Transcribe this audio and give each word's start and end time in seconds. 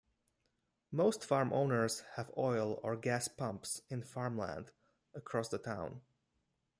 Most 0.91 1.23
farm 1.23 1.53
owners 1.53 1.99
have 2.15 2.31
oil 2.35 2.79
or 2.81 2.95
gas 2.97 3.27
pumps 3.27 3.83
in 3.87 4.01
farmland 4.01 4.71
across 5.13 5.47
the 5.49 5.59
town. 5.59 6.01